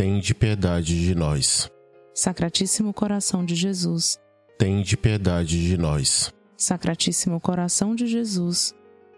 [0.00, 1.70] Tende piedade de nós.
[2.14, 4.18] Sacratíssimo coração de Jesus,
[4.58, 6.32] Tende piedade de nós.
[6.56, 8.74] Sacratíssimo coração de Jesus.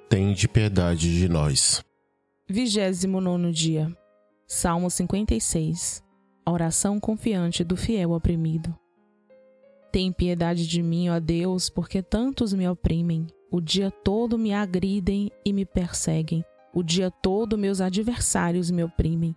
[0.08, 1.84] Tende piedade de nós.
[2.48, 3.96] 29 dia.
[4.48, 6.02] Salmo 56.
[6.44, 8.76] Oração confiante do fiel oprimido.
[9.92, 13.28] Tem piedade de mim, ó Deus, porque tantos me oprimem.
[13.52, 16.44] O dia todo me agridem e me perseguem.
[16.74, 19.36] O dia todo meus adversários me oprimem.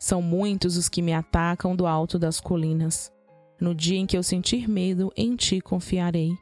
[0.00, 3.12] São muitos os que me atacam do alto das colinas.
[3.60, 6.32] No dia em que eu sentir medo, em ti confiarei.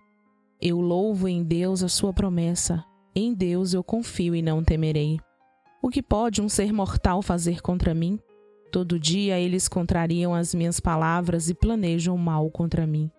[0.62, 2.84] Eu louvo em Deus a sua promessa.
[3.17, 5.19] Em Deus eu confio e não temerei.
[5.83, 8.20] O que pode um ser mortal fazer contra mim?
[8.70, 13.11] Todo dia eles contrariam as minhas palavras e planejam mal contra mim.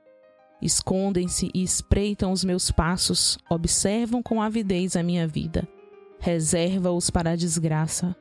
[0.61, 5.67] Escondem-se e espreitam os meus passos, observam com avidez a minha vida.
[6.17, 8.15] Reserva-os para a desgraça.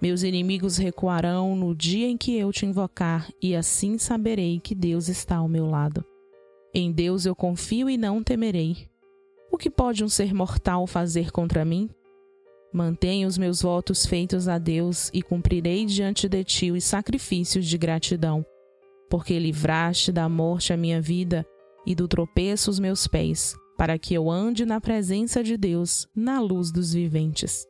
[0.00, 5.08] Meus inimigos recuarão no dia em que eu te invocar, e assim saberei que Deus
[5.08, 6.04] está ao meu lado.
[6.74, 8.88] Em Deus eu confio e não temerei.
[9.50, 11.88] O que pode um ser mortal fazer contra mim?
[12.70, 17.78] Mantenho os meus votos feitos a Deus e cumprirei diante de ti os sacrifícios de
[17.78, 18.44] gratidão,
[19.08, 21.46] porque livraste da morte a minha vida
[21.86, 26.38] e do tropeço os meus pés, para que eu ande na presença de Deus, na
[26.38, 27.66] luz dos viventes.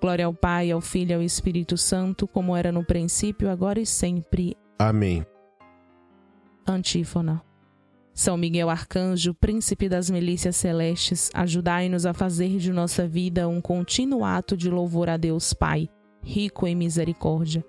[0.00, 3.86] Glória ao Pai, ao Filho e ao Espírito Santo, como era no princípio, agora e
[3.86, 4.56] sempre.
[4.78, 5.26] Amém.
[6.66, 7.42] Antífona.
[8.14, 14.24] São Miguel Arcanjo, príncipe das milícias celestes, ajudai-nos a fazer de nossa vida um contínuo
[14.24, 15.88] ato de louvor a Deus Pai,
[16.22, 17.64] rico em misericórdia.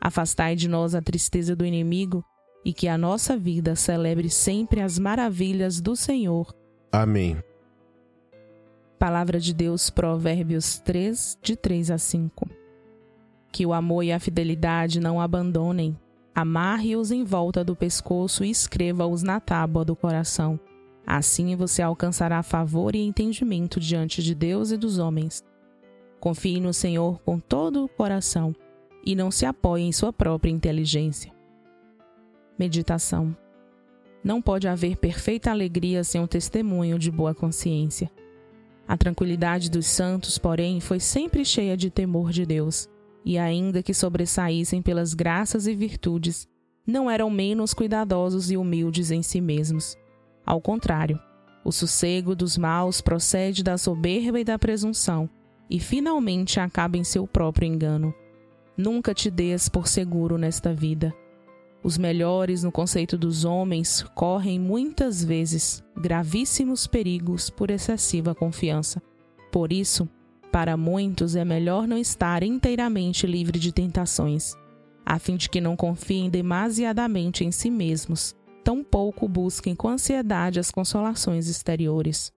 [0.00, 2.24] Afastai de nós a tristeza do inimigo
[2.64, 6.54] e que a nossa vida celebre sempre as maravilhas do Senhor.
[6.92, 7.36] Amém.
[8.98, 12.50] Palavra de Deus, Provérbios 3, de 3 a 5.
[13.52, 15.96] Que o amor e a fidelidade não abandonem.
[16.34, 20.58] Amarre-os em volta do pescoço e escreva-os na tábua do coração.
[21.06, 25.44] Assim você alcançará favor e entendimento diante de Deus e dos homens.
[26.18, 28.52] Confie no Senhor com todo o coração
[29.06, 31.32] e não se apoie em sua própria inteligência.
[32.58, 33.36] Meditação.
[34.24, 38.10] Não pode haver perfeita alegria sem um testemunho de boa consciência.
[38.88, 42.88] A tranquilidade dos santos, porém, foi sempre cheia de temor de Deus,
[43.22, 46.48] e ainda que sobressaíssem pelas graças e virtudes,
[46.86, 49.94] não eram menos cuidadosos e humildes em si mesmos.
[50.46, 51.20] Ao contrário,
[51.62, 55.28] o sossego dos maus procede da soberba e da presunção,
[55.68, 58.14] e finalmente acaba em seu próprio engano.
[58.74, 61.14] Nunca te des por seguro nesta vida
[61.82, 69.00] os melhores, no conceito dos homens, correm muitas vezes gravíssimos perigos por excessiva confiança.
[69.52, 70.08] Por isso,
[70.50, 74.54] para muitos é melhor não estar inteiramente livre de tentações,
[75.04, 78.34] a fim de que não confiem demasiadamente em si mesmos,
[78.64, 82.32] tampouco busquem com ansiedade as consolações exteriores.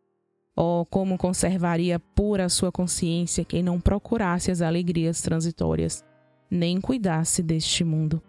[0.56, 6.04] Oh, como conservaria pura a sua consciência quem não procurasse as alegrias transitórias,
[6.50, 8.22] nem cuidasse deste mundo.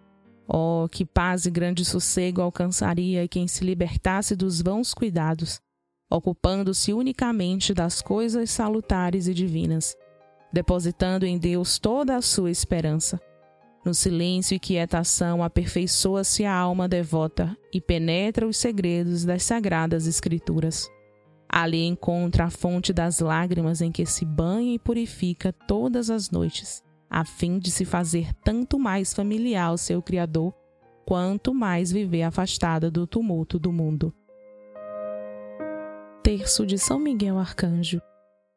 [0.46, 5.60] Oh, que paz e grande sossego alcançaria quem se libertasse dos vãos cuidados,
[6.10, 9.96] ocupando-se unicamente das coisas salutares e divinas,
[10.52, 13.20] depositando em Deus toda a sua esperança.
[13.84, 20.88] No silêncio e quietação aperfeiçoa-se a alma devota e penetra os segredos das sagradas Escrituras.
[21.48, 26.82] Ali encontra a fonte das lágrimas em que se banha e purifica todas as noites,
[27.14, 30.54] a fim de se fazer tanto mais familiar ao seu Criador,
[31.04, 34.14] quanto mais viver afastada do tumulto do mundo.
[36.22, 38.00] Terço de São Miguel Arcanjo.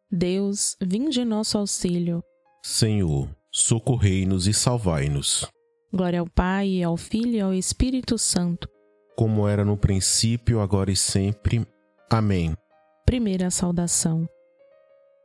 [0.10, 2.24] Deus, vinde em nosso auxílio.
[2.64, 5.46] Senhor, socorrei-nos e salvai-nos.
[5.92, 8.70] Glória ao Pai, ao Filho e ao Espírito Santo.
[9.18, 11.68] Como era no princípio, agora e sempre.
[12.10, 12.56] Amém.
[13.06, 14.26] Primeira saudação.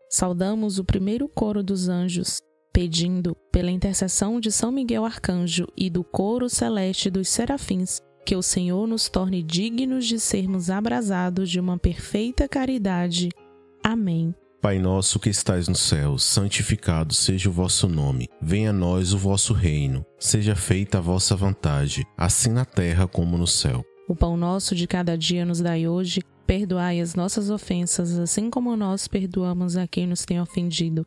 [0.08, 2.40] Saudamos o primeiro coro dos anjos,
[2.72, 8.42] pedindo, pela intercessão de São Miguel Arcanjo e do coro celeste dos serafins, que o
[8.42, 13.30] Senhor nos torne dignos de sermos abrasados de uma perfeita caridade.
[13.82, 14.34] Amém.
[14.60, 18.28] Pai nosso que estais no céu, santificado seja o vosso nome.
[18.42, 20.04] Venha a nós o vosso reino.
[20.18, 23.82] Seja feita a vossa vontade, assim na terra como no céu.
[24.06, 26.20] O pão nosso de cada dia nos dai hoje.
[26.46, 31.06] Perdoai as nossas ofensas, assim como nós perdoamos a quem nos tem ofendido.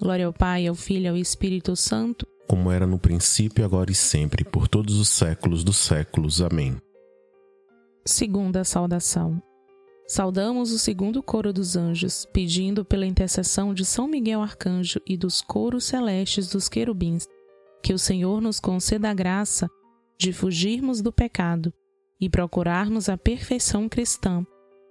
[0.00, 3.94] Glória ao Pai, ao Filho e ao Espírito Santo, como era no princípio, agora e
[3.94, 6.40] sempre, por todos os séculos dos séculos.
[6.40, 6.76] Amém.
[8.04, 9.42] Segunda saudação.
[10.06, 15.40] Saudamos o segundo coro dos anjos, pedindo pela intercessão de São Miguel Arcanjo e dos
[15.40, 17.26] coros celestes dos querubins,
[17.82, 19.68] que o Senhor nos conceda a graça
[20.16, 21.72] de fugirmos do pecado
[22.20, 24.46] e procurarmos a perfeição cristã.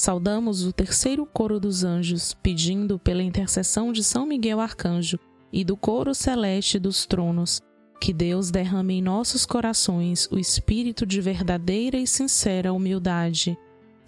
[0.00, 5.18] Saudamos o terceiro coro dos anjos, pedindo pela intercessão de São Miguel Arcanjo
[5.52, 7.60] e do coro celeste dos tronos,
[8.00, 13.58] que Deus derrame em nossos corações o espírito de verdadeira e sincera humildade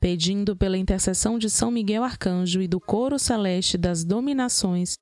[0.00, 4.96] pedindo pela intercessão de São Miguel Arcanjo e do coro celeste das dominações,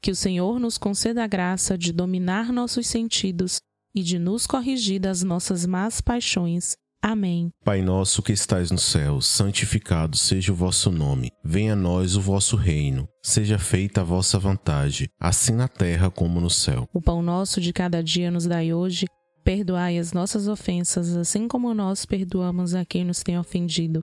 [0.00, 3.60] que o Senhor nos conceda a graça de dominar nossos sentidos
[3.94, 7.52] e de nos corrigir das nossas más paixões Amém.
[7.64, 11.30] Pai nosso que estais no céu, santificado seja o vosso nome.
[11.44, 13.08] Venha a nós o vosso reino.
[13.22, 16.88] Seja feita a vossa vontade, assim na terra como no céu.
[16.92, 19.06] O pão nosso de cada dia nos dai hoje.
[19.44, 24.02] Perdoai as nossas ofensas, assim como nós perdoamos a quem nos tem ofendido.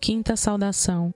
[0.00, 1.12] Quinta saudação.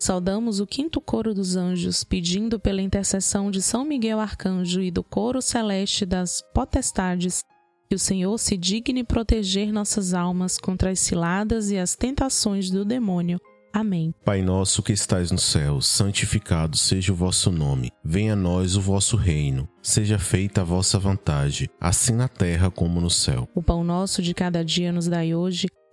[0.00, 5.04] Saudamos o quinto coro dos anjos, pedindo pela intercessão de São Miguel Arcanjo e do
[5.04, 7.42] coro celeste das potestades
[7.88, 12.84] que o Senhor se digne proteger nossas almas contra as ciladas e as tentações do
[12.84, 13.38] demônio.
[13.72, 14.14] Amém.
[14.24, 17.90] Pai nosso que estais no céu, santificado seja o vosso nome.
[18.02, 19.68] Venha a nós o vosso reino.
[19.82, 23.48] Seja feita a vossa vontade, assim na terra como no céu.
[23.54, 25.66] O pão nosso de cada dia nos dai hoje.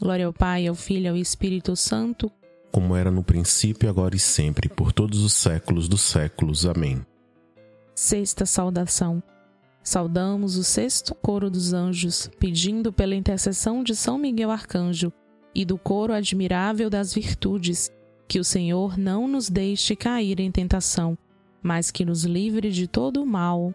[0.00, 2.30] Glória ao Pai, ao Filho e ao Espírito Santo,
[2.70, 6.64] como era no princípio, agora e sempre, por todos os séculos dos séculos.
[6.64, 7.04] Amém.
[7.94, 9.22] Sexta saudação.
[9.82, 15.12] Saudamos o sexto coro dos anjos, pedindo pela intercessão de São Miguel Arcanjo
[15.54, 17.90] e do coro admirável das virtudes,
[18.28, 21.18] que o Senhor não nos deixe cair em tentação,
[21.62, 23.74] mas que nos livre de todo o mal.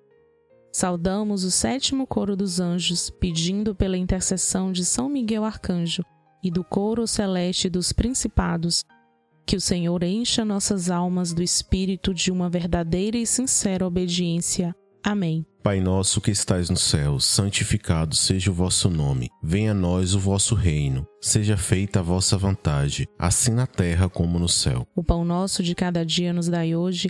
[0.71, 6.01] Saudamos o sétimo coro dos anjos, pedindo pela intercessão de São Miguel Arcanjo
[6.41, 8.83] e do coro celeste dos principados,
[9.45, 14.73] que o Senhor encha nossas almas do espírito de uma verdadeira e sincera obediência.
[15.03, 15.45] Amém.
[15.63, 19.29] Pai nosso que estais no céu, santificado seja o vosso nome.
[19.43, 21.05] Venha a nós o vosso reino.
[21.19, 24.87] Seja feita a vossa vontade, assim na terra como no céu.
[24.95, 27.09] O pão nosso de cada dia nos dai hoje.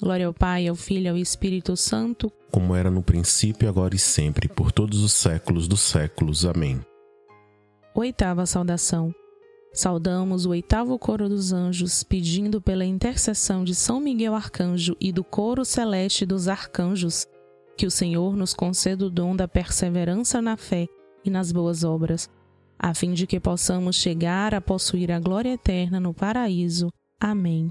[0.00, 3.98] Glória ao Pai, ao Filho e ao Espírito Santo, como era no princípio, agora e
[3.98, 6.44] sempre, por todos os séculos dos séculos.
[6.44, 6.80] Amém.
[7.94, 9.14] Oitava saudação.
[9.72, 15.22] Saudamos o oitavo coro dos anjos, pedindo pela intercessão de São Miguel Arcanjo e do
[15.22, 17.26] coro celeste dos arcanjos,
[17.76, 20.88] que o Senhor nos conceda o dom da perseverança na fé
[21.24, 22.28] e nas boas obras,
[22.76, 26.90] a fim de que possamos chegar a possuir a glória eterna no paraíso.
[27.20, 27.70] Amém.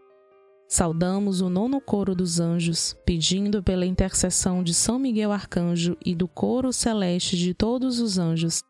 [0.71, 6.29] Saudamos o nono coro dos anjos, pedindo pela intercessão de São Miguel Arcanjo e do
[6.29, 8.63] coro celeste de todos os anjos,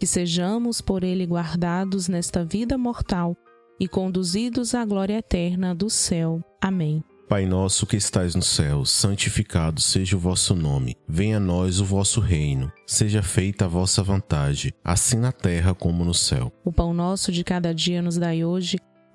[0.00, 3.36] que sejamos por ele guardados nesta vida mortal
[3.78, 6.42] e conduzidos à glória eterna do céu.
[6.60, 7.00] Amém.
[7.28, 10.96] Pai nosso que estais no céu, santificado seja o vosso nome.
[11.08, 12.72] Venha a nós o vosso reino.
[12.84, 16.52] Seja feita a vossa vontade, assim na terra como no céu.
[16.64, 18.78] O pão nosso de cada dia nos dai hoje.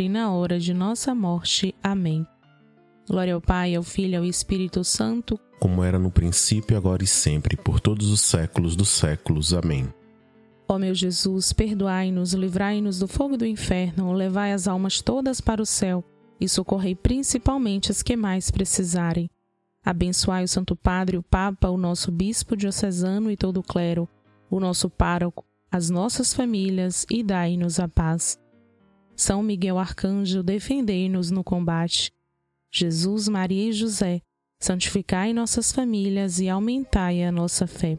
[0.00, 1.74] e na hora de nossa morte.
[1.82, 2.26] Amém.
[3.08, 7.06] Glória ao Pai, ao Filho e ao Espírito Santo, como era no princípio, agora e
[7.06, 9.52] sempre, por todos os séculos dos séculos.
[9.52, 9.92] Amém.
[10.68, 15.66] Ó meu Jesus, perdoai-nos, livrai-nos do fogo do inferno, levai as almas todas para o
[15.66, 16.04] céu
[16.40, 19.28] e socorrei principalmente as que mais precisarem.
[19.84, 24.08] Abençoai o Santo Padre, o Papa, o nosso Bispo diocesano e todo o clero,
[24.50, 28.38] o nosso pároco, as nossas famílias e dai-nos a paz.
[29.18, 32.12] São Miguel Arcanjo, defendei-nos no combate.
[32.70, 34.22] Jesus, Maria e José,
[34.60, 37.98] santificai nossas famílias e aumentai a nossa fé.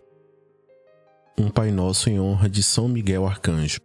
[1.37, 3.81] Um Pai Nosso em honra de São Miguel Arcanjo.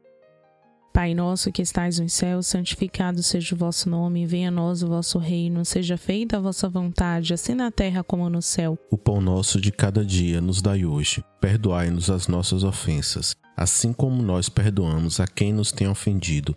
[0.92, 4.86] Pai nosso que estais nos céus, santificado seja o vosso nome, venha a nós o
[4.86, 8.78] vosso reino, seja feita a vossa vontade, assim na terra como no céu.
[8.92, 11.24] O pão nosso de cada dia nos dai hoje.
[11.40, 16.56] Perdoai-nos as nossas ofensas, assim como nós perdoamos a quem nos tem ofendido,